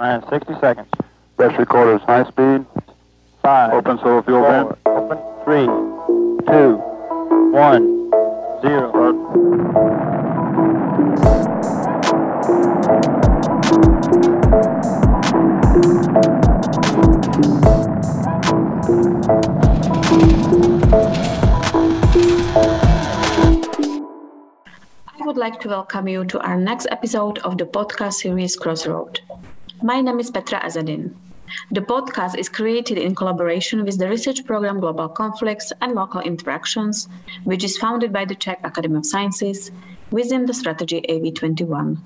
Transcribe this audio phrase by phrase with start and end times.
[0.00, 0.88] Nine, 60 seconds.
[1.36, 2.64] Best recorders, high speed.
[3.42, 3.74] Five.
[3.74, 4.78] Open solo fuel four, vent.
[4.86, 5.18] Open.
[5.44, 5.66] Three,
[6.46, 6.76] two,
[7.52, 8.10] one,
[8.62, 8.90] zero.
[25.06, 29.20] I would like to welcome you to our next episode of the podcast series Crossroad.
[29.82, 31.14] My name is Petra Azadin.
[31.70, 37.08] The podcast is created in collaboration with the research program Global Conflicts and Local Interactions,
[37.44, 39.70] which is founded by the Czech Academy of Sciences
[40.10, 41.96] within the strategy AV21.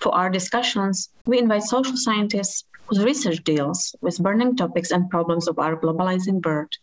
[0.00, 5.48] For our discussions, we invite social scientists whose research deals with burning topics and problems
[5.48, 6.74] of our globalizing world.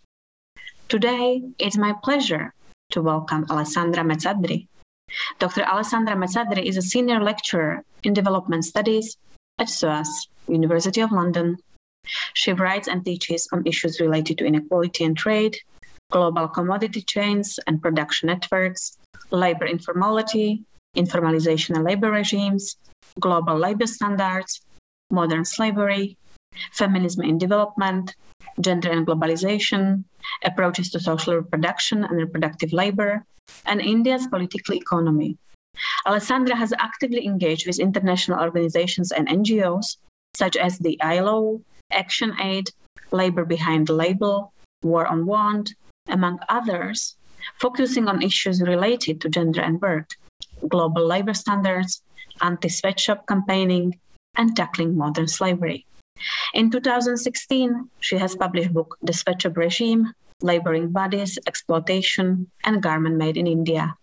[0.90, 2.52] Today, it's my pleasure
[2.92, 4.66] to welcome Alessandra Mezzadri.
[5.38, 5.62] Dr.
[5.62, 9.18] Alessandra Mezzadri is a senior lecturer in development studies
[9.58, 11.58] at SOAS, University of London.
[12.34, 15.58] She writes and teaches on issues related to inequality and trade,
[16.12, 18.98] global commodity chains and production networks,
[19.32, 20.64] labor informality,
[20.96, 22.78] informalization and labor regimes,
[23.20, 24.62] global labor standards,
[25.10, 26.18] modern slavery,
[26.72, 28.16] feminism in development,
[28.60, 30.04] gender and globalization,
[30.44, 33.26] approaches to social reproduction and reproductive labor,
[33.66, 35.38] and India's political economy.
[36.06, 39.98] Alessandra has actively engaged with international organizations and NGOs
[40.36, 42.70] such as the ILO, Action Aid,
[43.12, 44.52] Labor Behind the Label,
[44.84, 45.74] War on Want,
[46.08, 47.16] among others,
[47.60, 50.10] focusing on issues related to gender and work,
[50.68, 52.02] global labor standards,
[52.42, 53.98] anti sweatshop campaigning,
[54.36, 55.86] and tackling modern slavery.
[56.54, 63.38] In 2016, she has published book The Sweatshop Regime, Laboring Bodies, Exploitation, and Garment Made
[63.38, 63.96] in India.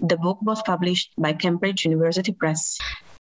[0.00, 2.78] The book was published by Cambridge University Press.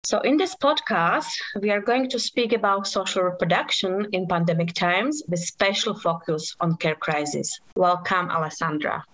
[0.06, 5.24] So, in this podcast, we are going to speak about social reproduction in pandemic times
[5.30, 7.60] with special focus on care crisis.
[7.76, 9.06] Welcome, Alessandra.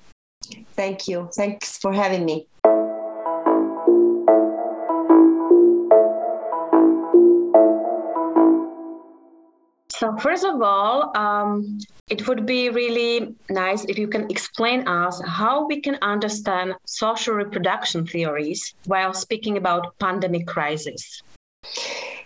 [0.75, 1.29] Thank you.
[1.35, 2.47] Thanks for having me.
[10.17, 15.67] First of all, um, it would be really nice if you can explain us how
[15.67, 21.21] we can understand social reproduction theories while speaking about pandemic crisis.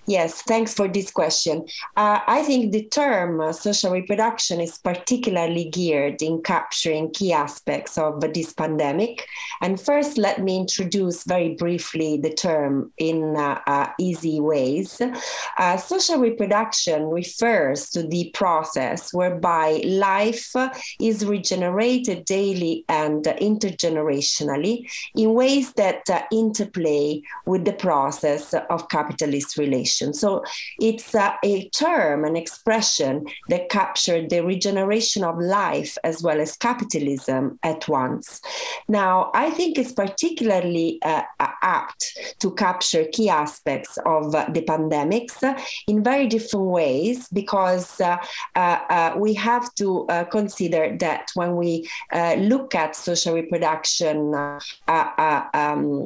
[0.05, 1.65] Yes, thanks for this question.
[1.95, 7.97] Uh, I think the term uh, social reproduction is particularly geared in capturing key aspects
[7.97, 9.25] of this pandemic.
[9.61, 15.01] And first, let me introduce very briefly the term in uh, uh easy ways.
[15.57, 20.53] Uh, social reproduction refers to the process whereby life
[20.99, 24.85] is regenerated daily and intergenerationally
[25.15, 29.92] in ways that uh, interplay with the process of capitalist relations.
[30.13, 30.43] So
[30.79, 36.57] it's uh, a term, an expression that captured the regeneration of life as well as
[36.57, 38.41] capitalism at once.
[38.87, 41.23] Now, I think it's particularly uh,
[41.61, 45.41] apt to capture key aspects of uh, the pandemics
[45.87, 48.17] in very different ways because uh,
[48.55, 51.89] uh, uh, we have to consider that when we
[52.37, 54.33] look at social reproduction
[54.87, 56.05] um,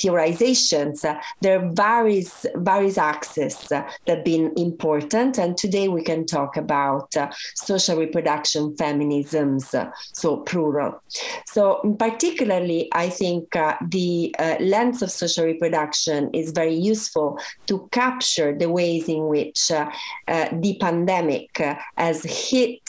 [0.00, 1.04] theorizations,
[1.40, 5.38] there are various, various uh, that have been important.
[5.38, 11.02] And today we can talk about uh, social reproduction feminisms, uh, so plural.
[11.46, 17.88] So, particularly, I think uh, the uh, lens of social reproduction is very useful to
[17.92, 19.90] capture the ways in which uh,
[20.26, 21.50] the pandemic
[21.96, 22.80] has hit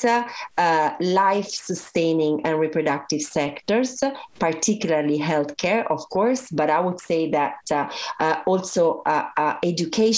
[1.00, 4.02] life sustaining and reproductive sectors,
[4.40, 7.56] particularly healthcare, of course, but I would say that
[8.46, 9.04] also
[9.64, 10.15] education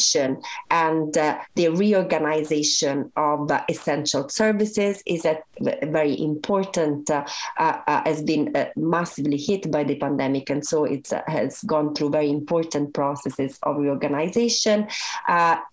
[0.69, 5.39] and uh, the reorganization of uh, essential services is a
[5.83, 7.25] very important, uh,
[7.57, 10.49] uh, uh has been massively hit by the pandemic.
[10.49, 14.87] And so it has gone through very important processes of reorganization.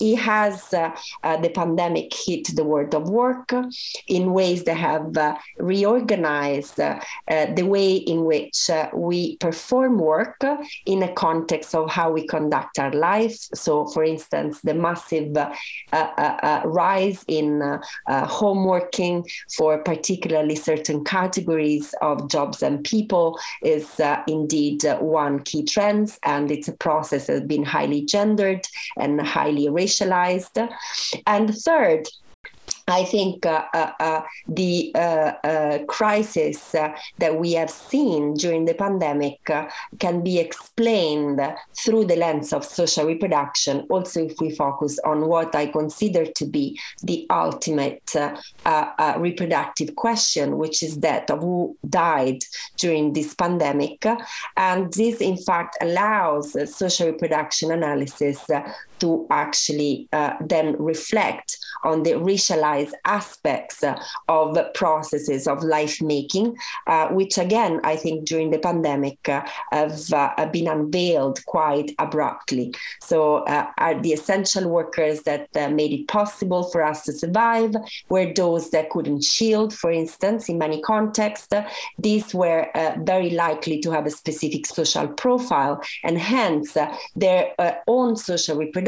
[0.01, 3.53] it has the pandemic hit the world of work
[4.07, 5.17] in ways that have
[5.59, 10.43] reorganized the way in which we perform work
[10.87, 13.39] in a context of how we conduct our life.
[13.55, 15.53] So, for instance, the massive uh,
[15.93, 17.49] uh, uh, rise in
[18.39, 19.17] home working
[19.57, 23.87] for particularly certain categories of jobs and people is
[24.27, 28.65] indeed one key trend, and it's a process that has been highly gendered
[29.03, 30.57] and highly racialized.
[31.27, 32.03] And third,
[32.87, 34.99] I think uh, uh, uh, the uh,
[35.43, 39.41] uh, crisis uh, that we have seen during the pandemic
[39.99, 41.41] can be explained
[41.75, 43.87] through the lens of social reproduction.
[43.89, 48.15] Also, if we focus on what I consider to be the ultimate
[49.19, 52.43] reproductive question, which is that of who died
[52.77, 54.05] during this pandemic.
[54.57, 58.45] And this, in fact, allows social reproduction analysis
[59.01, 60.09] to actually
[60.41, 63.99] then reflect on the racialized aspects uh,
[64.29, 66.57] of processes of life making,
[66.87, 72.75] uh, which again, I think during the pandemic uh, have been unveiled quite abruptly.
[73.01, 77.75] So, are the essential workers that made it possible for us to survive
[78.09, 81.49] were those that couldn't shield, for instance, in many contexts.
[81.99, 82.69] These were
[82.99, 86.77] very likely to have a specific social profile, and hence
[87.17, 87.53] their
[87.87, 88.84] own social reproduction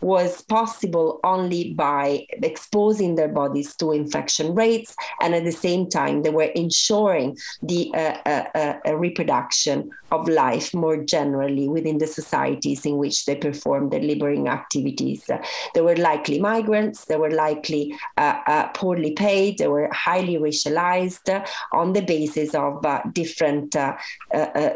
[0.00, 6.22] was possible only by exposing their bodies to infection rates, and at the same time,
[6.22, 12.84] they were ensuring the uh, uh, uh, reproduction of life more generally within the societies
[12.84, 15.28] in which they performed their laboring activities.
[15.74, 21.26] they were likely migrants, they were likely uh, uh, poorly paid, they were highly racialized
[21.72, 23.74] on the basis of uh, different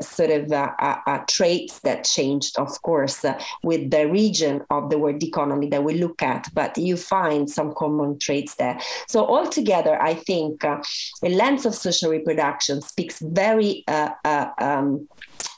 [0.01, 3.25] sort of traits that changed, of course,
[3.63, 4.26] with the region
[4.71, 6.49] of the world economy that we look at.
[6.55, 8.79] But you find some common traits there.
[9.07, 10.83] So altogether, I think uh,
[11.23, 15.09] a lens of social reproduction speaks very uh, uh, um,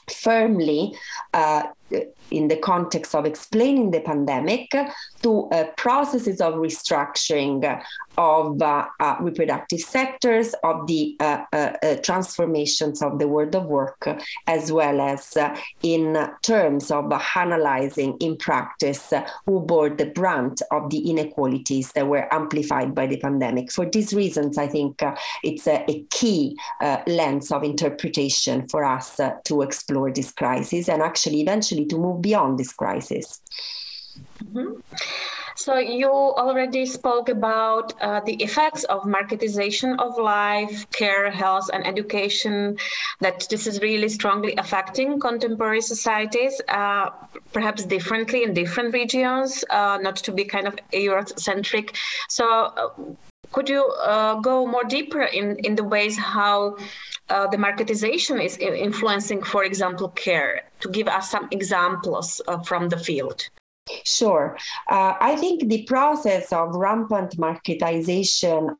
[0.09, 0.93] firmly
[1.33, 1.63] uh,
[2.31, 4.69] in the context of explaining the pandemic
[5.21, 7.81] to uh, processes of restructuring
[8.19, 13.65] of uh, uh, reproductive sectors, of the uh, uh, uh, transformations of the world of
[13.65, 14.07] work,
[14.45, 15.37] as well as
[15.83, 19.13] in terms of analyzing in practice
[19.45, 23.71] who bore the brunt of the inequalities that were amplified by the pandemic.
[23.71, 25.01] For these reasons, I think
[25.41, 26.57] it's a, a key
[27.07, 32.59] lens of interpretation for us to explore this crisis and actually eventually to move beyond
[32.59, 33.41] this crisis.
[34.43, 34.79] Mm-hmm.
[35.59, 41.85] So you already spoke about uh, the effects of marketization of life, care, health, and
[41.85, 42.77] education.
[43.19, 47.09] That this is really strongly affecting contemporary societies, uh,
[47.51, 51.95] perhaps differently in different regions, uh, not to be kind of Eurocentric.
[52.29, 52.45] So.
[52.47, 52.89] Uh,
[53.51, 56.77] could you uh, go more deeper in, in the ways how
[57.29, 60.68] uh, the marketization is influencing, for example, care?
[60.79, 63.49] To give us some examples from the field.
[64.05, 64.57] Sure.
[64.89, 68.75] Uh, I think the process of rampant marketization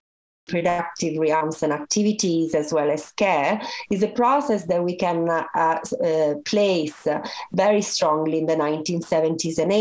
[0.49, 3.61] productive realms and activities as well as care
[3.91, 7.07] is a process that we can uh, uh, place
[7.53, 9.71] very strongly in the 1970s and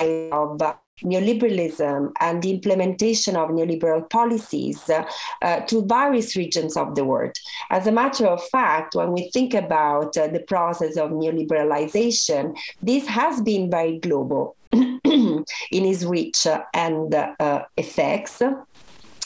[0.00, 0.58] 80s of
[1.02, 5.04] neoliberalism and the implementation of neoliberal policies uh,
[5.42, 7.36] uh, to various regions of the world.
[7.70, 13.06] As a matter of fact, when we think about uh, the process of neoliberalization, this
[13.06, 18.42] has been very global in its reach and uh, effects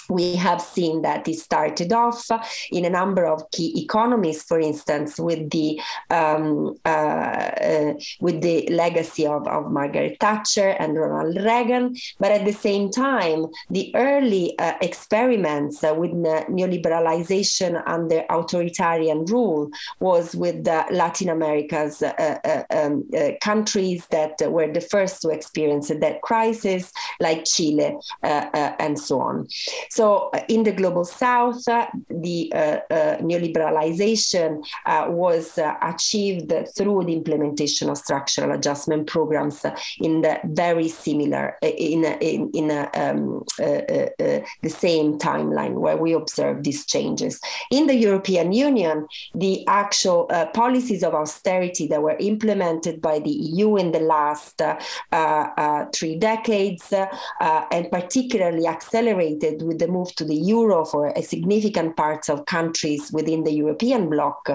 [0.09, 2.27] we have seen that it started off
[2.71, 8.67] in a number of key economies, for instance, with the um, uh, uh, with the
[8.71, 11.97] legacy of, of Margaret Thatcher and Ronald Reagan.
[12.19, 19.71] But at the same time, the early uh, experiments with neoliberalization under authoritarian rule
[20.01, 25.89] was with Latin America's uh, uh, um, uh, countries that were the first to experience
[25.89, 29.47] that crisis, like Chile and so on.
[29.91, 32.79] So, uh, in the global south, uh, the uh,
[33.21, 34.63] neoliberalization
[35.09, 39.65] was achieved through the implementation of structural adjustment programs
[40.01, 46.87] in the very similar, in, in, in um, the same timeline where we observe these
[46.87, 47.41] changes.
[47.71, 53.77] In the European Union, the actual policies of austerity that were implemented by the EU
[53.77, 54.77] in the last uh,
[55.13, 61.23] uh, three decades, uh, and particularly accelerated with the move to the euro for a
[61.23, 64.49] significant parts of countries within the European bloc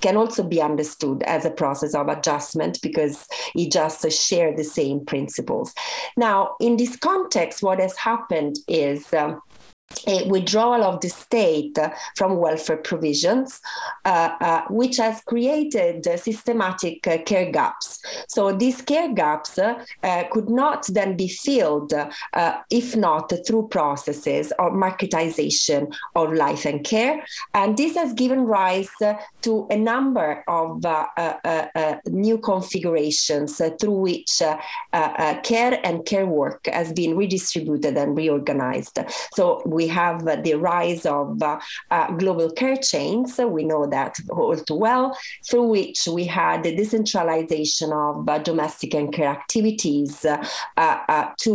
[0.00, 5.04] can also be understood as a process of adjustment because it just share the same
[5.04, 5.74] principles.
[6.16, 9.40] Now, in this context, what has happened is um,
[10.06, 11.78] a withdrawal of the state
[12.16, 13.60] from welfare provisions,
[14.04, 18.00] uh, uh, which has created uh, systematic uh, care gaps.
[18.28, 21.92] So these care gaps uh, uh, could not then be filled
[22.70, 27.24] if not through processes of marketization of life and care.
[27.54, 28.90] And this has given rise
[29.42, 30.84] to a number of
[32.06, 34.42] new configurations through which
[35.42, 38.98] care and care work has been redistributed and reorganized.
[39.34, 41.58] So we have the rise of uh,
[41.90, 43.38] uh, global care chains.
[43.38, 45.04] We know that all too well,
[45.48, 50.12] through which we had the decentralization of uh, domestic and care activities
[51.44, 51.52] to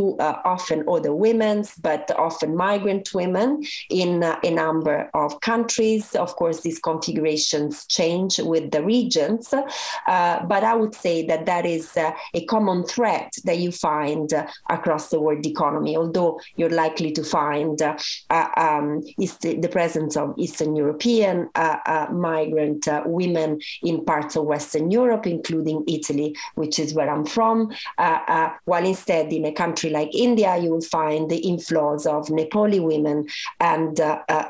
[0.54, 3.50] often other women's, but often migrant women
[3.90, 6.16] in a number of countries.
[6.16, 11.86] Of course, these configurations change with the regions, but I would say that that is
[11.98, 14.28] a common threat that you find
[14.70, 17.98] across the world economy, although you're likely to find uh,
[18.30, 24.44] um, is the, presence of Eastern European uh, uh, migrant uh, women in parts of
[24.46, 27.72] Western Europe, including Italy, which is where I'm from.
[27.98, 32.28] Uh, uh, while instead, in a country like India, you will find the inflows of
[32.28, 33.28] Nepali women,
[33.60, 34.00] and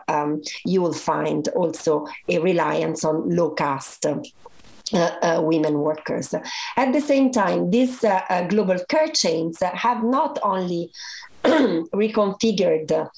[0.08, 4.06] um, you will find also a reliance on low caste.
[4.94, 6.34] Uh, uh, women workers.
[6.76, 10.92] At the same time, these uh, global care chains have not only
[11.94, 13.10] reconfigured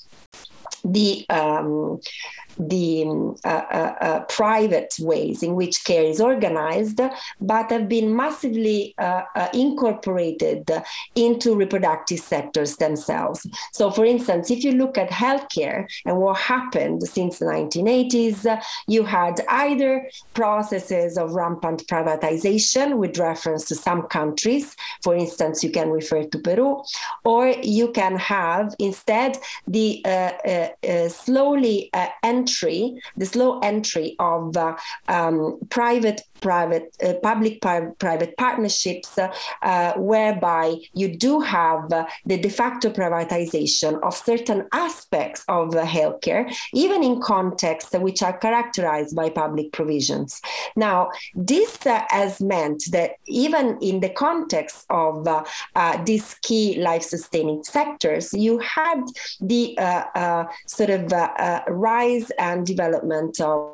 [0.84, 2.00] the um,
[2.58, 3.06] the
[3.46, 7.00] uh, uh, uh, private ways in which care is organized,
[7.42, 10.70] but have been massively uh, uh, incorporated
[11.16, 13.48] into reproductive sectors themselves.
[13.72, 19.04] So, for instance, if you look at healthcare and what happened since the 1980s, you
[19.04, 25.90] had either processes of rampant privatization with reference to some countries, for instance, you can
[25.90, 26.84] refer to Peru,
[27.24, 31.90] or you can have instead the uh, slowly
[32.24, 34.76] end entry, the slow entry of uh,
[35.08, 42.38] um, private private uh, public private partnerships uh, uh, whereby you do have uh, the
[42.38, 49.30] de facto privatization of certain aspects of healthcare even in contexts which are characterized by
[49.30, 50.42] public provisions.
[50.76, 55.28] Now this has meant that even in the context of
[56.06, 59.02] these key life sustaining sectors you had
[59.40, 59.64] the
[60.68, 61.04] sort of
[61.70, 63.74] rise and development of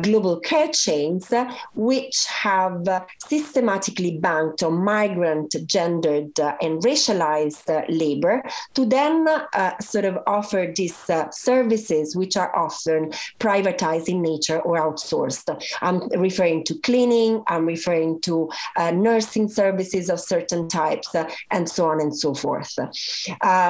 [0.00, 1.32] global care chains,
[1.74, 8.42] which have systematically banked on migrant, gendered, uh, and racialized uh, labor
[8.74, 14.60] to then uh, sort of offer these uh, services, which are often privatized in nature
[14.60, 15.48] or outsourced.
[15.82, 21.68] I'm referring to cleaning, I'm referring to uh, nursing services of certain types, uh, and
[21.68, 22.72] so on and so forth.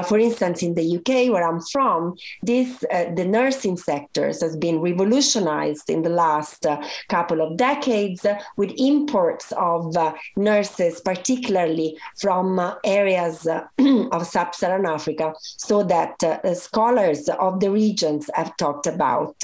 [0.09, 5.91] for instance, in the UK, where I'm from, this the nursing sectors has been revolutionized
[5.91, 8.27] in the last uh, couple of decades
[8.57, 13.47] with imports of uh, nurses, particularly from uh, areas
[14.13, 16.15] of sub Saharan Africa, so that
[16.57, 19.37] scholars of the regions have talked about.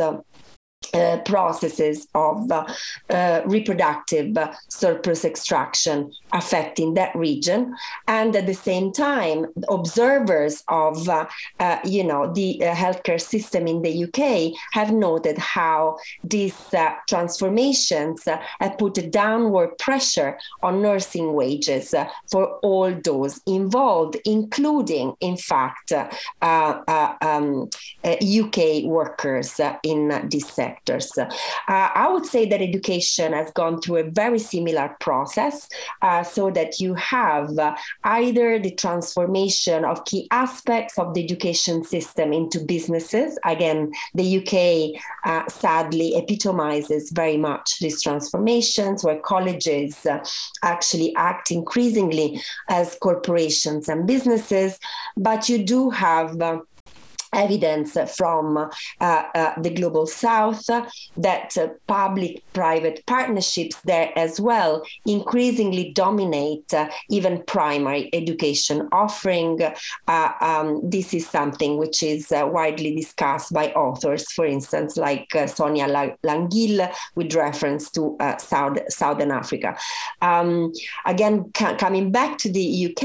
[0.95, 2.64] Uh, processes of uh,
[3.11, 4.35] uh, reproductive
[4.68, 7.75] surplus extraction affecting that region.
[8.07, 11.26] And at the same time observers of uh,
[11.61, 16.57] uh, you know the healthcare system in the UK have noted how these
[17.07, 21.95] transformations have put a downward pressure on nursing wages
[22.30, 25.92] for all those involved including in fact
[26.40, 27.68] um,
[28.02, 31.16] UK workers in this sector sectors.
[31.18, 31.26] Uh,
[31.68, 35.68] I would say that education has gone through a very similar process
[36.02, 41.85] uh, so that you have uh, either the transformation of key aspects of the education
[41.85, 43.38] system into businesses.
[43.44, 50.25] Again, the UK uh, sadly epitomizes very much these transformations where colleges uh,
[50.62, 54.78] actually act increasingly as corporations and businesses,
[55.16, 56.58] but you do have uh,
[57.38, 58.68] evidence from uh,
[59.00, 60.66] uh, the global south
[61.16, 69.61] that uh, public private partnerships there as well increasingly dominate uh, even primary education offering.
[70.09, 75.28] Uh, um, this is something which is uh, widely discussed by authors for instance like
[75.47, 75.87] Sonia
[76.25, 79.76] Languille with reference to South, southern africa.
[80.23, 80.73] Um,
[81.07, 83.04] again coming back to the uk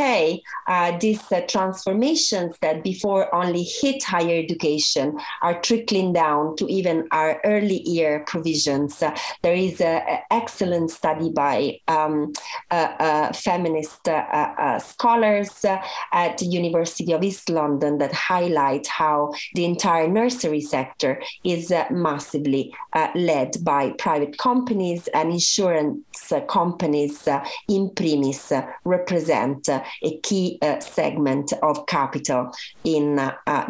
[0.99, 7.41] these transformations that before only hit high higher education are trickling down to even our
[7.43, 9.01] early year provisions.
[9.01, 10.01] Uh, there is an
[10.31, 12.33] excellent study by um,
[12.71, 15.65] uh, uh, feminist uh, scholars
[16.13, 22.73] at the University of East London that highlight how the entire nursery sector is massively
[23.15, 27.27] led by private companies and insurance companies
[27.69, 28.51] in premise
[28.85, 32.51] represent a key segment of capital
[32.83, 33.15] in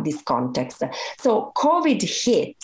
[0.04, 0.84] this context.
[1.20, 2.58] So COVID hit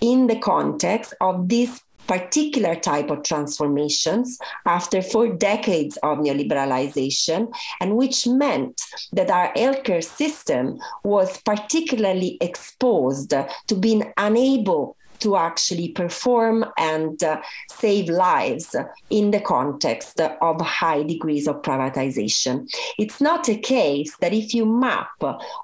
[0.00, 1.70] in the context of this
[2.06, 4.36] particular type of transformations
[4.66, 7.40] after four decades of neoliberalization,
[7.80, 8.76] and which meant
[9.12, 10.64] that our healthcare system
[11.04, 13.30] was particularly exposed
[13.68, 18.74] to being unable to actually perform and uh, save lives
[19.10, 22.68] in the context of high degrees of privatization.
[22.98, 25.10] It's not a case that if you map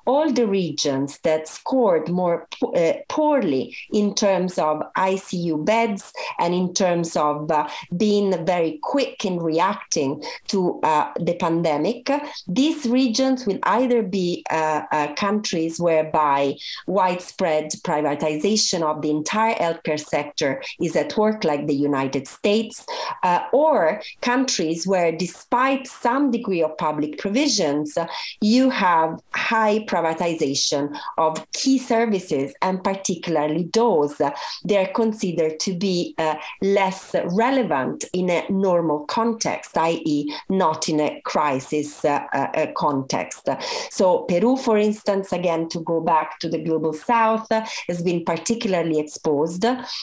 [0.07, 6.73] all the regions that scored more uh, poorly in terms of ICU beds and in
[6.75, 12.11] terms of uh, being very quick in reacting to uh, the pandemic,
[12.47, 16.55] these regions will either be uh, uh, countries whereby
[16.87, 22.85] widespread privatization of the entire entire healthcare sector is at work, like the United States,
[23.23, 27.97] uh, or countries where, despite some degree of public provisions,
[28.41, 34.31] you have high privatization of key services, and particularly those uh,
[34.65, 41.21] they're considered to be uh, less relevant in a normal context, i.e., not in a
[41.25, 43.49] crisis uh, uh, context.
[43.91, 47.47] So, Peru, for instance, again, to go back to the global south,
[47.89, 49.36] has been particularly exposed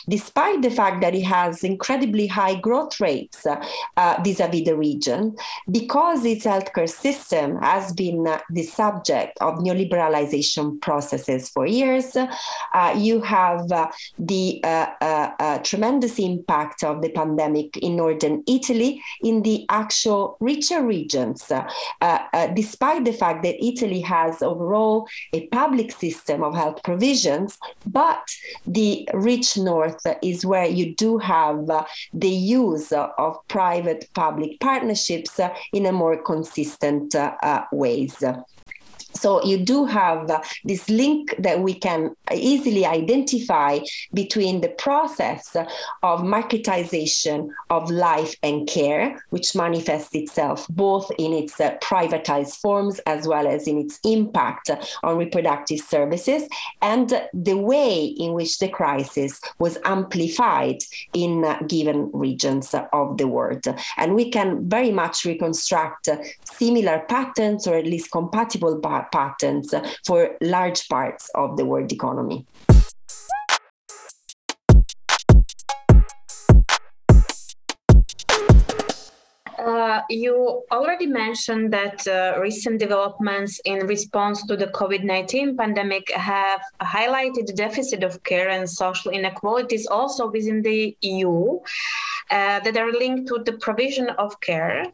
[0.08, 5.36] despite the fact that it has incredibly high growth rates uh, vis-a-vis the region,
[5.70, 12.16] because its healthcare system has been uh, the subject of neoliberalization processes for years.
[12.16, 13.88] Uh, you have uh,
[14.18, 20.82] the uh, uh, tremendous impact of the pandemic in northern Italy in the actual richer
[20.84, 21.52] regions,
[22.54, 28.24] despite the fact that Italy has overall a public system of health provisions, but
[28.66, 35.40] the rich north is where you do have uh, the use of private public partnerships
[35.40, 38.24] uh, in a more consistent uh, ways.
[39.16, 43.80] So you do have uh, this link that we can easily identify
[44.14, 51.60] between the process of marketization of life and care, which manifests itself both in its
[51.60, 54.70] uh, privatized forms as well as in its impact
[55.04, 56.48] on reproductive services,
[56.82, 60.78] and the way in which the crisis was amplified
[61.14, 63.66] in uh, given regions of the world.
[63.98, 66.10] And we can very much reconstruct
[66.46, 69.03] similar patterns or at least compatible patterns
[70.06, 72.46] for large parts of the world economy.
[79.64, 86.12] Uh, you already mentioned that uh, recent developments in response to the COVID 19 pandemic
[86.12, 91.60] have highlighted the deficit of care and social inequalities also within the EU
[92.30, 94.86] uh, that are linked to the provision of care.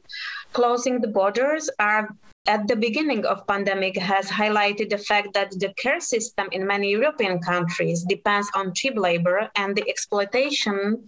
[0.54, 2.16] Closing the borders are
[2.50, 6.90] at the beginning of pandemic has highlighted the fact that the care system in many
[6.90, 11.06] European countries depends on cheap labor and the exploitation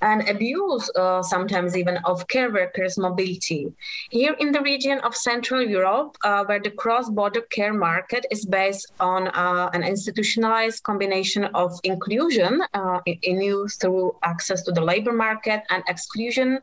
[0.00, 3.72] and abuse, uh, sometimes even of care workers' mobility.
[4.10, 8.46] Here in the region of Central Europe, uh, where the cross border care market is
[8.46, 14.80] based on uh, an institutionalized combination of inclusion uh, in use through access to the
[14.80, 16.60] labor market and exclusion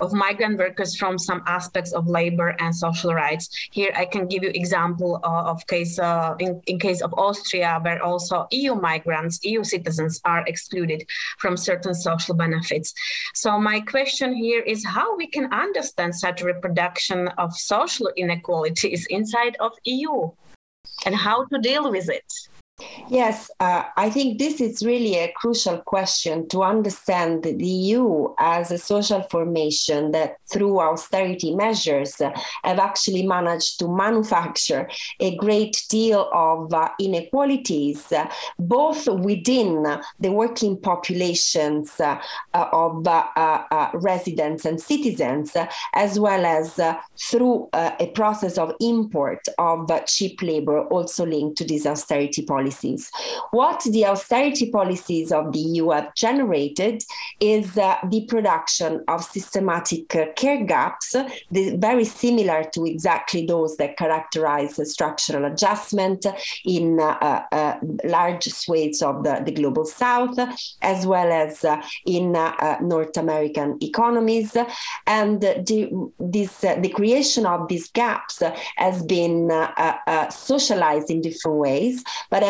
[0.00, 3.48] of migrant workers from some aspects of labor and social rights.
[3.70, 7.78] Here I can give you example uh, of case uh, in, in case of Austria,
[7.82, 11.04] where also EU migrants, EU citizens are excluded
[11.38, 12.94] from certain social benefits.
[13.34, 19.56] So my question here is how we can understand such reproduction of social inequalities inside
[19.60, 20.30] of EU
[21.06, 22.30] and how to deal with it.
[23.08, 28.70] Yes, uh, I think this is really a crucial question to understand the EU as
[28.70, 32.30] a social formation that, through austerity measures, uh,
[32.64, 34.88] have actually managed to manufacture
[35.18, 42.20] a great deal of uh, inequalities, uh, both within the working populations uh,
[42.54, 43.04] uh, of
[43.94, 45.56] residents and citizens,
[45.94, 46.78] as well as
[47.18, 53.10] through a process of import of cheap labor, also linked to these austerity policies policies.
[53.50, 57.02] What the austerity policies of the EU have generated
[57.40, 61.16] is uh, the production of systematic uh, care gaps,
[61.50, 66.26] the, very similar to exactly those that characterize structural adjustment
[66.64, 70.38] in uh, uh, large swathes of the, the, global south,
[70.82, 74.56] as well as uh, in uh, North American economies.
[75.06, 78.42] And the, this, the creation of these gaps
[78.76, 79.50] has been
[80.30, 82.42] socialized in different ways, but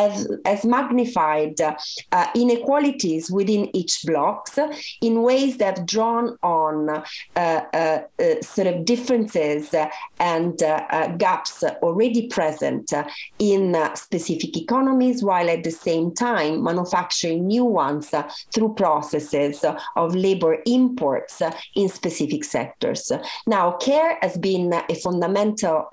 [0.44, 4.58] has, magnified uh, inequalities within each blocks
[5.00, 7.02] in ways that have drawn on uh,
[7.36, 12.92] uh, uh, sort of differences uh, and uh, gaps already present
[13.38, 18.12] in specific economies, while at the same time manufacturing new ones
[18.52, 19.64] through processes
[19.96, 21.42] of labor imports
[21.74, 23.10] in specific sectors.
[23.46, 25.88] Now, care has been a fundamental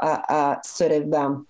[0.63, 1.47] sort of um,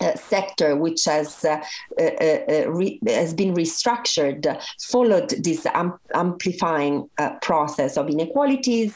[0.00, 1.62] uh, sector, which has uh,
[2.00, 8.94] uh, uh, re- has been restructured, followed this um, amplifying uh, process of inequalities,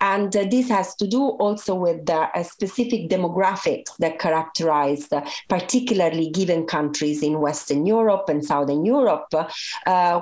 [0.00, 5.08] and this has to do also with the specific demographics that characterize,
[5.48, 9.32] particularly given countries in Western Europe and Southern Europe,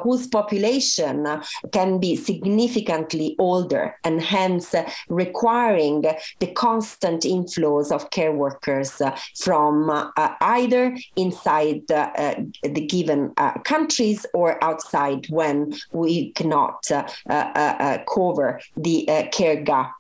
[0.03, 1.27] whose population
[1.73, 4.75] can be significantly older and hence
[5.09, 6.03] requiring
[6.41, 9.01] the constant inflows of care workers
[9.37, 17.05] from Uh, either inside uh, the given uh, countries or outside when we cannot uh,
[17.29, 19.95] uh, cover the care gap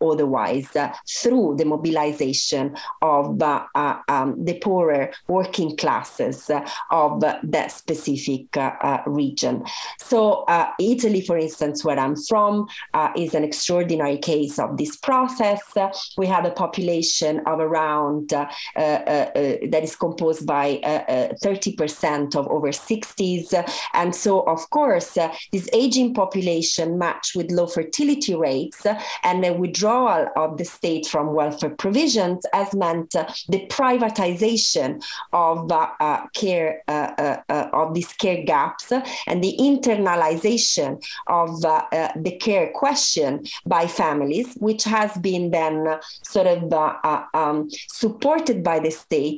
[0.00, 0.68] otherwise
[1.08, 6.50] through the mobilization of um, the poorer working classes
[6.90, 8.46] of that specific
[9.06, 9.64] region.
[9.98, 10.44] So,
[10.78, 12.68] Italy, for instance, where I'm from,
[13.16, 15.62] is an extraordinary case of this process.
[16.16, 20.84] we have a population of around uh, uh, uh, Uh, that is composed by 30%
[20.84, 23.54] uh, uh, of over 60s.
[23.94, 29.42] And so, of course, uh, this aging population matched with low fertility rates uh, and
[29.42, 35.70] the withdrawal of the state from welfare provisions has meant the privatization of
[36.34, 38.92] care, of these care gaps
[39.26, 46.72] and the internalization of the care question by families, which has been then sort of
[46.72, 49.29] uh, um, supported by the state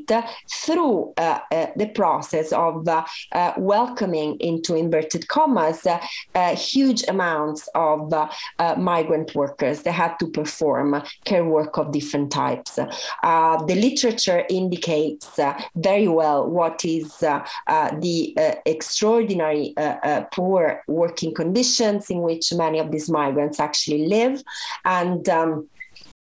[0.51, 5.99] through uh, uh, the process of uh, uh welcoming into inverted commas uh,
[6.35, 8.13] uh, huge amounts of
[8.79, 12.77] migrant workers that had to perform care work of different types.
[12.77, 15.39] the literature indicates
[15.77, 19.75] very well what is the extraordinary
[20.33, 24.43] poor working conditions in which many of these migrants actually live
[24.85, 25.69] and um,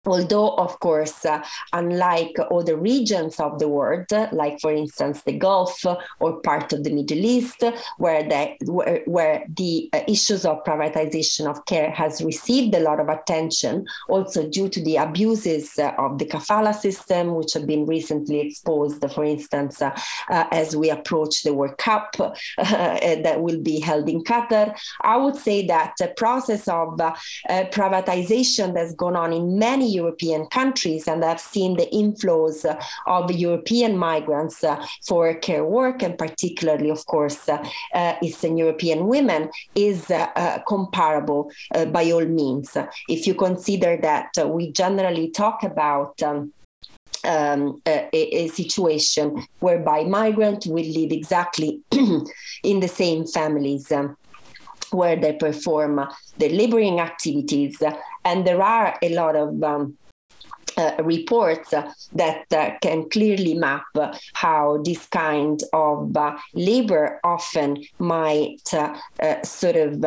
[0.05, 5.83] Although, of course, uh, unlike other regions of the world, like for instance the Gulf
[6.19, 7.63] or part of the Middle East,
[7.97, 12.99] where the, where, where the uh, issues of privatization of care has received a lot
[12.99, 17.85] of attention, also due to the abuses uh, of the kafala system, which have been
[17.85, 19.97] recently exposed, for instance, uh,
[20.29, 22.15] uh, as we approach the World Cup
[22.57, 24.77] that will be held in Qatar.
[25.01, 26.99] I would say that the process of
[27.49, 32.60] privatization that's gone on in many European countries, and I've seen the inflows
[33.08, 34.77] of European migrants uh,
[35.08, 37.58] for care work, and particularly, of course, uh,
[37.93, 40.12] uh, Eastern European women, is
[40.67, 41.51] comparable
[41.91, 42.77] by all means.
[43.10, 46.53] If you consider that we generally talk about um,
[47.25, 51.81] um, a, a, situation whereby migrants will live exactly
[52.63, 54.15] in the same families um,
[54.95, 57.81] where they perform the laboring activities.
[58.23, 59.97] And there are a lot of um,
[60.77, 63.85] Uh, reports uh, that uh, can clearly map
[64.33, 70.01] how this kind of uh, labor often might uh, uh, sort of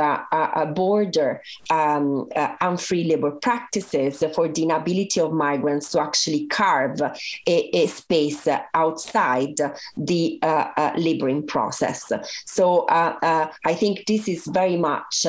[0.75, 2.29] border um,
[2.61, 7.15] unfree labor practices for the inability of migrants to actually carve a,
[7.47, 9.57] a space outside
[9.97, 10.39] the
[10.97, 12.13] laboring process.
[12.45, 15.27] So I think this is very much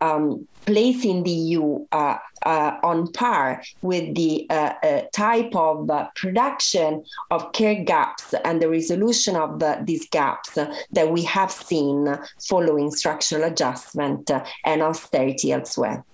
[0.00, 6.06] um, placing the EU uh, uh, on par with the uh, uh type of uh,
[6.14, 10.58] production of care gaps and the resolution of the, these gaps
[10.92, 12.06] that we have seen
[12.48, 14.30] following structural adjustment
[14.64, 16.04] and austerity elsewhere.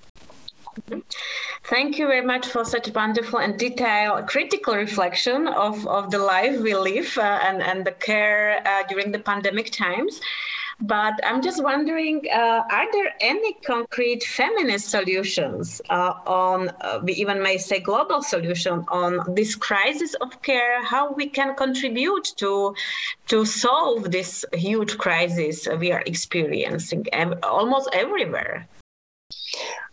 [1.64, 6.61] Thank you very much for such wonderful and detailed critical reflection of, of the life
[6.61, 10.21] we live uh, and, and the care uh, during the pandemic times.
[10.81, 17.13] But I'm just wondering uh, are there any concrete feminist solutions uh, on, uh, we
[17.15, 22.75] even may say global solution on this crisis of care, how we can contribute to,
[23.29, 27.07] to solve this huge crisis we are experiencing
[27.43, 28.69] almost everywhere?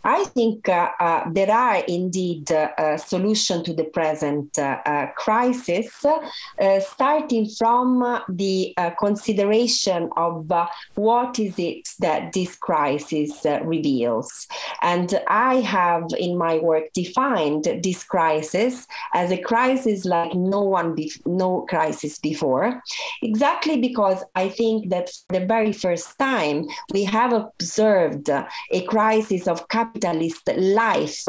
[0.04, 5.06] I think uh, uh, there are indeed uh, a solution to the present uh, uh,
[5.12, 10.50] crisis, uh, starting from the consideration of
[10.94, 14.48] what is it that this crisis reveals.
[14.80, 20.94] And I have in my work defined this crisis as a crisis like no one,
[20.94, 22.82] be- no crisis before,
[23.22, 29.46] exactly because I think that for the very first time we have observed a crisis
[29.52, 31.24] of capitalist life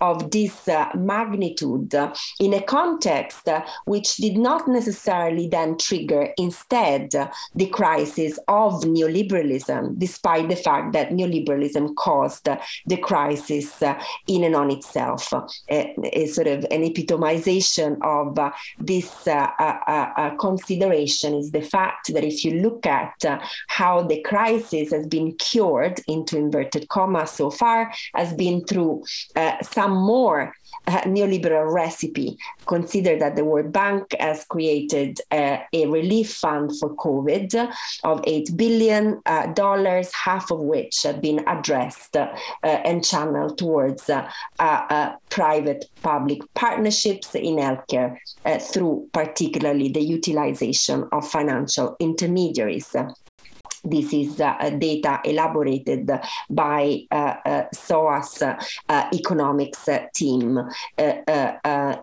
[0.00, 6.28] of this uh, magnitude uh, in a context uh, which did not necessarily then trigger
[6.38, 7.10] instead
[7.54, 12.48] the crisis of neoliberalism, despite the fact that neoliberalism caused
[12.86, 13.82] the crisis
[14.26, 15.32] in and on itself,
[15.70, 18.38] a, a sort of an epitomization of
[18.80, 19.08] this
[20.38, 23.14] consideration is the fact that if you look at
[23.68, 27.65] how the crisis has been cured into inverted commas so far,
[28.14, 30.54] has been through uh, some more
[30.86, 32.36] uh, neoliberal recipe.
[32.66, 37.54] Consider that the World Bank has created uh, a relief fund for COVID
[38.04, 42.28] of $8 billion, uh, half of which have been addressed uh,
[42.62, 48.16] and channeled towards uh, private public partnerships in healthcare
[48.72, 52.94] through particularly the utilization of financial intermediaries.
[53.86, 56.10] This is uh, data elaborated
[56.50, 58.42] by uh, uh, SOAS
[58.90, 60.58] economics team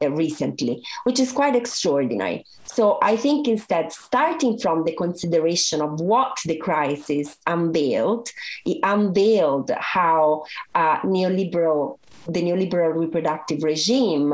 [0.02, 2.46] recently, which is quite extraordinary.
[2.64, 8.30] So I think instead, starting from the consideration of what the crisis unveiled,
[8.66, 14.34] it unveiled how neoliberal the neoliberal reproductive regime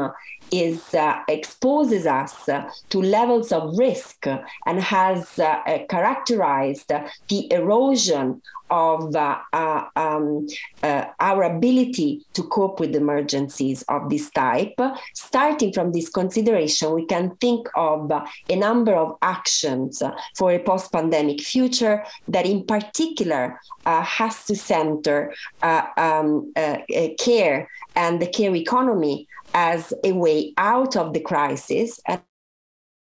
[0.51, 2.49] is uh, exposes us
[2.89, 4.25] to levels of risk
[4.65, 6.91] and has uh, characterized
[7.27, 10.47] the erosion of uh, uh, um,
[10.83, 14.79] uh, our ability to cope with emergencies of this type.
[15.13, 20.01] Starting from this consideration, we can think of a number of actions
[20.38, 25.33] for a post pandemic future that, in particular, uh, has to center
[25.63, 26.77] uh, um, uh,
[27.17, 32.21] care and the care economy as a way out of the crisis and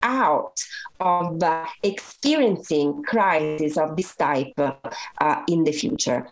[0.04, 0.60] out
[1.00, 6.28] of uh, experiencing crises of this type uh, in the future,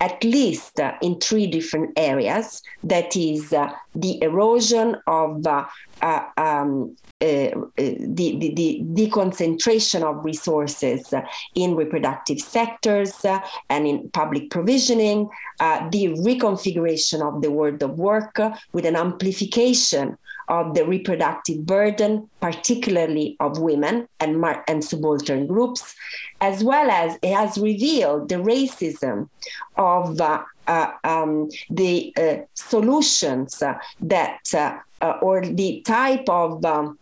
[0.00, 2.62] at least uh, in three different areas.
[2.84, 5.66] That is uh, the erosion of uh,
[6.00, 11.14] uh, um, the, the, the, the, concentration of resources
[11.54, 13.24] in reproductive sectors
[13.70, 15.28] and in public provisioning,
[15.60, 18.40] the reconfiguration of the world of work
[18.72, 25.94] with an amplification of the reproductive burden, particularly of women and, mar- and subaltern groups,
[26.40, 29.28] as well as it has revealed the racism
[29.76, 33.62] of uh, uh, um, the uh, solutions
[34.00, 36.98] that, uh, or the type of um,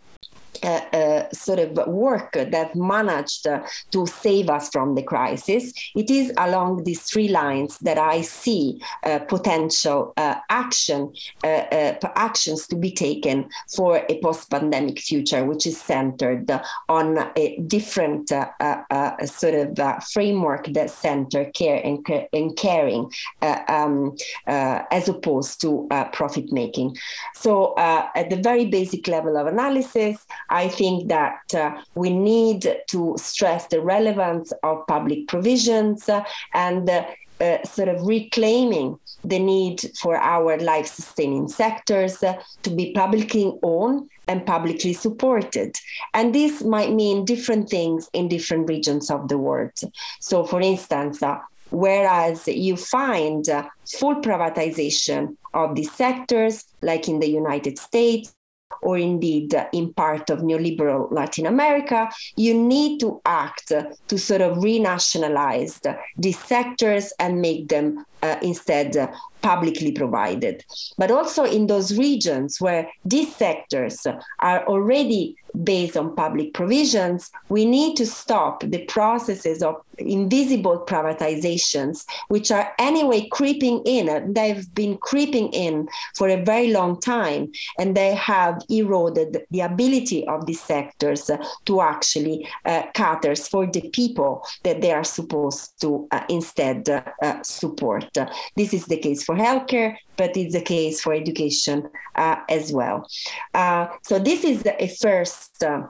[0.62, 3.46] uh, sort of work that managed
[3.90, 5.72] to save us from the crisis.
[5.94, 11.12] It is along these three lines that I see uh, potential uh, action
[11.44, 16.50] uh, actions to be taken for a post-pandemic future, which is centered
[16.88, 23.10] on a different sort of framework that center care and, and caring
[23.42, 26.96] um, as opposed to profit making.
[27.34, 33.14] So at the very basic level of analysis, I think that uh, we need to
[33.18, 37.04] stress the relevance of public provisions uh, and uh,
[37.40, 43.52] uh, sort of reclaiming the need for our life sustaining sectors uh, to be publicly
[43.62, 45.74] owned and publicly supported.
[46.14, 49.72] And this might mean different things in different regions of the world.
[50.20, 51.38] So, for instance, uh,
[51.70, 58.34] whereas you find uh, full privatization of these sectors, like in the United States,
[58.82, 63.72] or indeed in part of neoliberal Latin America, you need to act
[64.08, 65.80] to sort of renationalize
[66.16, 68.96] these sectors and make them uh, instead
[69.42, 70.64] publicly provided.
[70.98, 74.06] But also in those regions where these sectors
[74.40, 82.06] are already based on public provisions, we need to stop the processes of invisible privatizations,
[82.28, 84.32] which are anyway creeping in.
[84.32, 90.26] They've been creeping in for a very long time, and they have eroded the ability
[90.26, 91.30] of these sectors
[91.64, 97.42] to actually uh, cater for the people that they are supposed to uh, instead uh,
[97.42, 98.16] support.
[98.56, 103.08] This is the case for healthcare, but it's the case for education uh, as well.
[103.54, 105.82] Uh, so this is a first uh,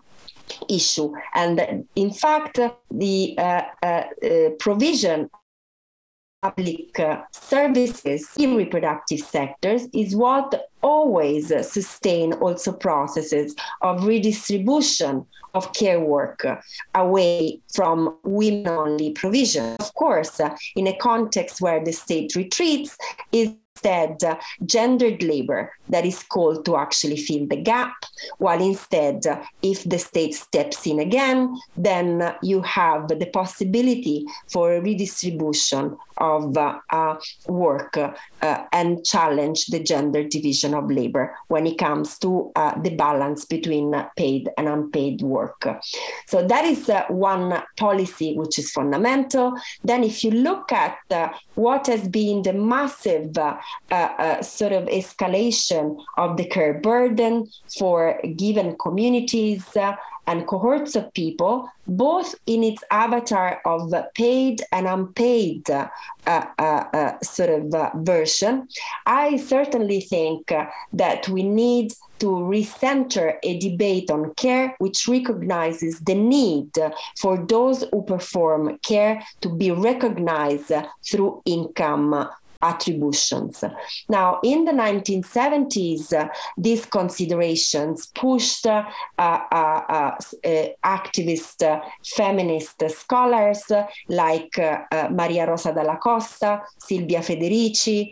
[0.68, 1.10] issue.
[1.34, 4.02] And in fact, the uh, uh,
[4.58, 5.30] provision
[6.42, 7.00] public
[7.32, 16.46] services in reproductive sectors is what always sustain also processes of redistribution of care work
[16.94, 19.76] away from women only provision.
[19.80, 20.40] Of course,
[20.76, 22.96] in a context where the state retreats,
[23.32, 27.94] is instead uh, gendered labor that is called to actually fill the gap,
[28.38, 34.24] while instead, uh, if the state steps in again, then uh, you have the possibility
[34.48, 37.16] for a redistribution of uh, uh,
[37.48, 43.46] work uh, and challenge the gender division of labor when it comes to the balance
[43.46, 45.66] between paid and unpaid work.
[46.26, 49.54] So that is one policy which is fundamental.
[49.82, 50.98] Then, if you look at
[51.54, 53.56] what has been the massive uh,
[54.42, 59.94] sort of escalation of the care burden for given communities uh,
[60.26, 65.88] and cohorts of people, both in its avatar of paid and unpaid uh,
[66.26, 68.68] uh, uh sort of uh, version.
[69.06, 70.52] I certainly think
[70.92, 76.70] that we need to recenter a debate on care which recognizes the need
[77.18, 82.28] for those who perform care to be recognized through income
[82.62, 83.64] attributions.
[84.08, 88.84] Now, in the 1970s, uh, these considerations pushed uh,
[89.18, 93.64] uh, uh, uh activist uh, feminist scholars
[94.08, 94.56] like
[95.10, 98.10] Maria Rosa Dalla Costa, Silvia Federici,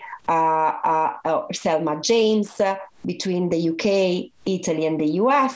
[1.52, 2.60] Selma James,
[3.08, 5.54] between the UK, Italy, and the US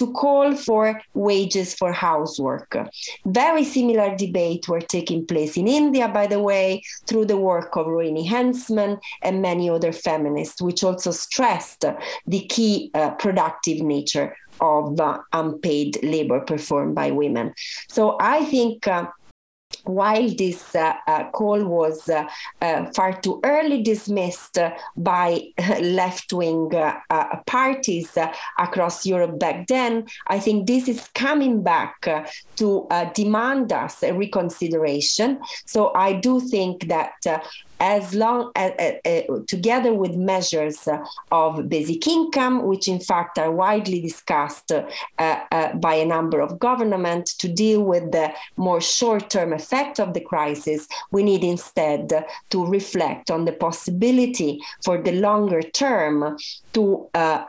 [0.00, 2.70] to call for wages for housework.
[3.24, 7.86] Very similar debate were taking place in India, by the way, through the work of
[7.86, 11.84] Rohini Hensman and many other feminists, which also stressed
[12.26, 17.54] the key uh, productive nature of uh, unpaid labor performed by women.
[17.88, 18.86] So I think.
[18.86, 19.06] Uh,
[19.84, 22.28] while this uh, uh, call was uh,
[22.60, 24.58] uh far too early dismissed
[24.96, 25.40] by
[25.80, 28.16] left wing uh, uh, parties
[28.58, 32.06] across Europe back then, I think this is coming back
[32.60, 35.40] to demand us a reconsideration.
[35.66, 37.14] So I do think that
[37.80, 43.38] as long as, uh, uh, together with measures uh, of basic income, which in fact
[43.38, 44.84] are widely discussed uh,
[45.18, 50.20] uh, by a number of governments to deal with the more short-term effect of the
[50.20, 56.36] crisis, we need instead to reflect on the possibility for the longer term
[56.74, 57.44] to uh,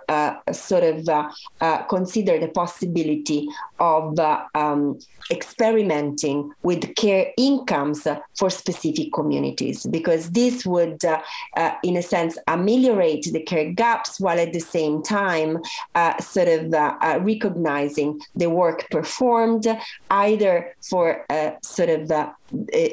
[0.53, 3.47] sort of consider the possibility
[3.79, 4.17] of
[4.55, 4.97] um,
[5.31, 8.05] experimenting with care incomes
[8.37, 11.21] for specific communities because this would, uh,
[11.55, 15.57] uh, in a sense, ameliorate the care gaps while at the same time
[15.95, 19.65] uh, sort of uh, uh, recognizing the work performed
[20.09, 21.25] either for
[21.63, 22.11] sort of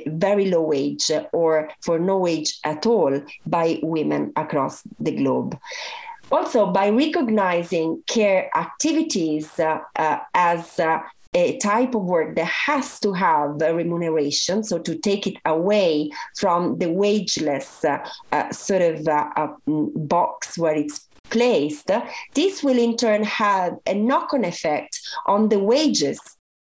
[0.07, 5.59] very low wage or for no wage at all by women across the globe.
[6.31, 11.01] Also by recognizing care activities uh, uh, as uh,
[11.35, 16.79] a type of work that has to have remuneration, so to take it away from
[16.79, 17.99] the wageless uh,
[18.33, 21.91] uh, sort of uh, uh box where it's placed,
[22.35, 26.19] this will in turn have a knock on effect on the wages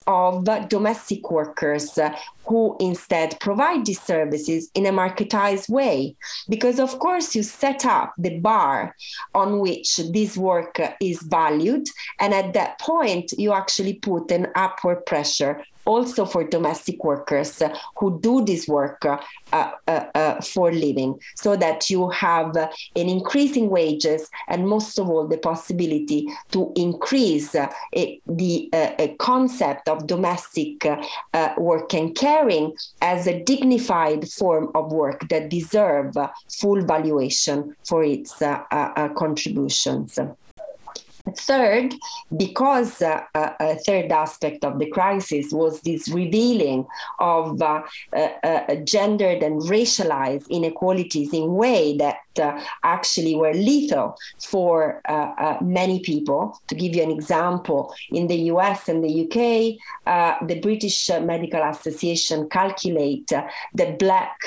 [0.07, 1.99] of domestic workers
[2.45, 6.15] who instead provide these services in a marketized way.
[6.47, 8.95] Because, of course, you set up the bar
[9.35, 11.87] on which this work is valued.
[12.19, 17.75] And at that point, you actually put an upward pressure also for domestic workers uh,
[17.95, 19.17] who do this work uh,
[19.53, 25.27] uh, uh, for living, so that you have an increasing wages and most of all
[25.27, 27.71] the possibility to increase uh,
[28.27, 30.85] the uh, concept of domestic
[31.57, 36.13] work and caring as a dignified form of work that deserve
[36.49, 38.33] full valuation for its
[39.15, 40.19] contributions.
[41.35, 41.95] Third,
[42.35, 46.85] because uh, uh, a third aspect of the crisis was this revealing
[47.19, 54.17] of uh, uh, uh gendered and racialized inequalities in way that uh, actually were lethal
[54.39, 55.01] for
[55.61, 56.59] many people.
[56.67, 62.49] To give you an example, in the US and the UK, the British Medical Association
[62.49, 63.31] calculate
[63.73, 64.39] that black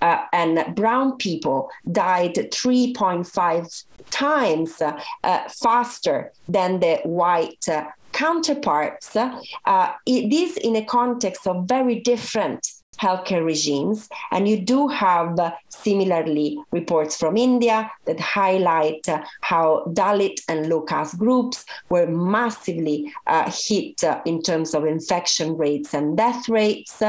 [0.00, 9.16] and brown people died 3.5 times uh, uh, faster than the white uh, counterparts.
[9.16, 14.08] Uh, it, this in a context of very different healthcare regimes.
[14.30, 20.68] And you do have uh, similarly reports from India that highlight uh, how Dalit and
[20.68, 26.48] low caste groups were massively uh, hit uh, in terms of infection rates and death
[26.48, 27.02] rates.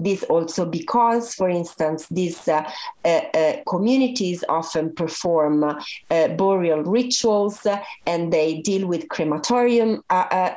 [0.00, 2.68] this also because, for instance, these uh,
[3.04, 5.64] uh, communities often perform
[6.08, 7.66] burial rituals
[8.06, 10.02] and they deal with crematorium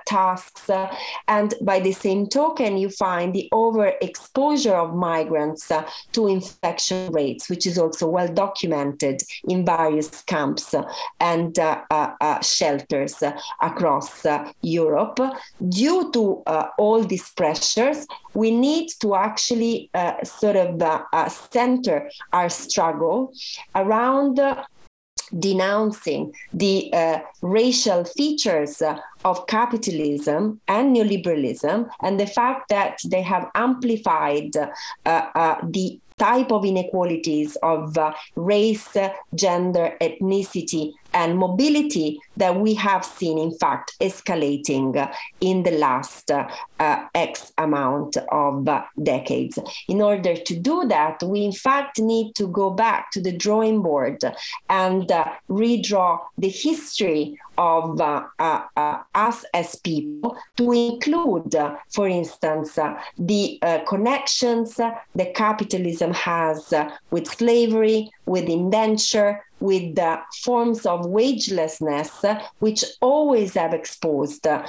[0.06, 0.70] tasks.
[1.28, 7.12] and by the same token, you find the overexposure exposure of migrants uh, to infection
[7.12, 10.76] rates, which is also well documented in various camps
[11.20, 13.24] and uh, uh, uh shelters
[13.62, 14.26] across
[14.62, 15.20] Europe.
[15.70, 16.44] Due to
[16.78, 19.90] all these pressures, we need to actually
[20.24, 23.32] sort of center our struggle
[23.76, 24.40] around
[25.38, 28.82] denouncing the uh, racial features
[29.26, 34.68] of capitalism and neoliberalism and the fact that they have amplified uh,
[35.06, 38.96] uh the type of inequalities of uh, race,
[39.34, 46.48] gender, ethnicity, and mobility that we have seen, in fact, escalating in the last uh,
[47.14, 48.68] X amount of
[49.02, 49.60] decades.
[49.88, 53.82] In order to do that, we in fact need to go back to the drawing
[53.82, 54.24] board
[54.70, 61.54] and uh, redraw the history of uh, uh, us as people to include,
[61.94, 62.80] for instance,
[63.18, 66.74] the connections that capitalism has
[67.12, 74.66] with slavery, with indenture, with the forms of wagelessness, which always have exposed uh,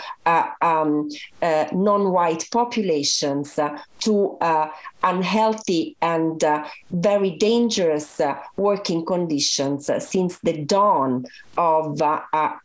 [0.61, 1.09] um,
[1.43, 3.59] uh, non white populations
[4.01, 4.69] to uh,
[5.03, 11.27] unhealthy and uh, very dangerous uh, working conditions since the dawn
[11.57, 12.01] of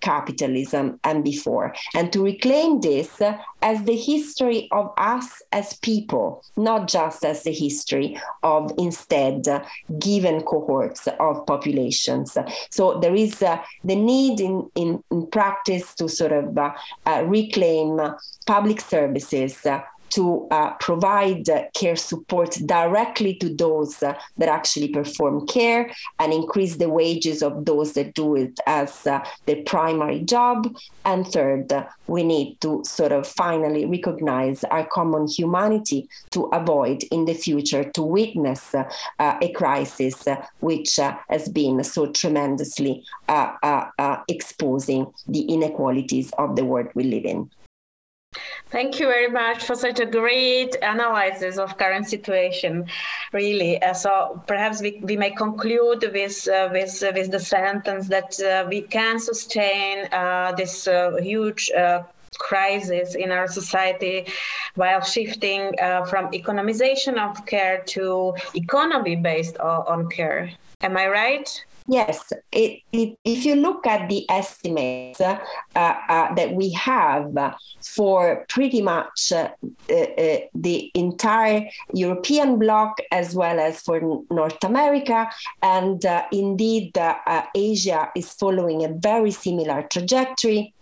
[0.01, 1.73] capitalism and before.
[1.93, 3.21] And to reclaim this
[3.61, 9.45] as the history of us as people, not just as the history of instead
[9.99, 12.37] given cohorts of populations.
[12.69, 16.73] So there is uh, the need in, in, in, practice to sort of uh,
[17.05, 17.99] uh, reclaim
[18.45, 19.65] public services
[20.15, 26.31] to uh, provide uh, care support directly to those uh, that actually perform care and
[26.31, 30.73] increase the wages of those that do it as uh, their primary job.
[31.03, 31.73] And third,
[32.07, 37.83] we need to sort of finally recognize our common humanity to avoid in the future
[37.83, 38.85] to witness uh,
[39.19, 43.03] a crisis uh, which has been so tremendously
[44.29, 47.49] exposing the inequalities of the world we live in.
[48.69, 52.87] Thank you very much for such a great analysis of current situation.
[53.31, 58.07] Really, uh, so perhaps we, we may conclude with uh, with uh, with the sentence
[58.09, 61.71] that uh, we can sustain uh, this uh, huge.
[62.37, 64.27] crisis in our society
[64.75, 65.71] while shifting
[66.09, 70.51] from economization of care to economy based on, on care.
[70.81, 71.47] Am I right?
[71.87, 75.37] Yes, it, it, if you look at the estimates uh,
[75.75, 77.31] uh, that we have
[77.83, 79.49] for pretty much uh,
[79.89, 85.29] uh, uh the entire European bloc as well as for North America,
[85.61, 86.97] and uh, indeed
[87.53, 90.73] Asia is following a very similar trajectory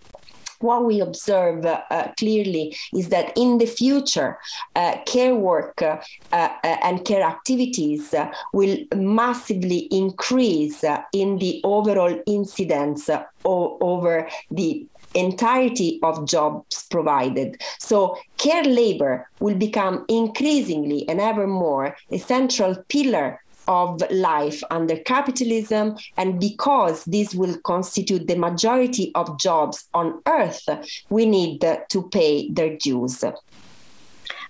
[0.63, 4.39] what we observe uh, clearly is that in the future,
[4.75, 5.97] uh, care work uh,
[6.31, 6.47] uh
[6.83, 13.09] and care activities uh, will massively increase uh, in the overall incidence
[13.45, 14.85] over the
[15.15, 17.61] entirety of jobs provided.
[17.79, 24.97] So, care labor will become increasingly and ever more a central pillar of life under
[24.97, 25.95] capitalism.
[26.17, 30.67] And because this will constitute the majority of jobs on earth,
[31.09, 33.23] we need to pay their dues.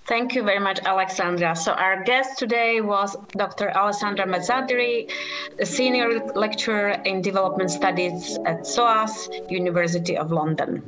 [0.05, 1.55] Thank you very much, Alexandra.
[1.55, 3.70] So our guest today was Dr.
[3.70, 5.09] Alessandra Mezzadri,
[5.59, 10.84] a senior lecturer in development studies at SOAS, University of London.